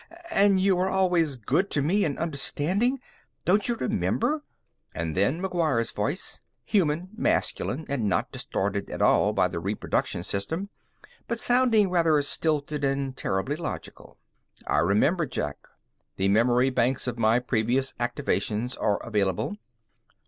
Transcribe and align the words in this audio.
And 0.31 0.59
you 0.59 0.77
were 0.77 0.89
always 0.89 1.35
good 1.35 1.69
to 1.69 1.81
me 1.83 2.03
and 2.05 2.17
understanding. 2.17 2.99
Don't 3.45 3.69
you 3.69 3.75
remember?" 3.75 4.41
And 4.95 5.15
then 5.15 5.39
McGuire's 5.39 5.91
voice 5.91 6.39
human, 6.65 7.09
masculine, 7.15 7.85
and 7.87 8.09
not 8.09 8.31
distorted 8.31 8.89
at 8.89 8.99
all 9.03 9.31
by 9.31 9.47
the 9.47 9.59
reproduction 9.59 10.23
system, 10.23 10.69
but 11.27 11.39
sounding 11.39 11.91
rather 11.91 12.19
stilted 12.23 12.83
and 12.83 13.15
terribly 13.15 13.55
logical: 13.55 14.17
"I 14.65 14.79
remember, 14.79 15.27
Jack. 15.27 15.57
The 16.15 16.29
memory 16.29 16.71
banks 16.71 17.05
of 17.05 17.19
my 17.19 17.37
previous 17.37 17.93
activations 17.99 18.75
are 18.81 18.97
available." 19.05 19.55